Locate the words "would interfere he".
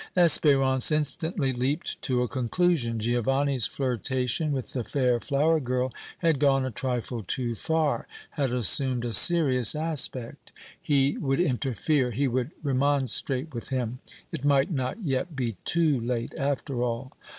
11.19-12.27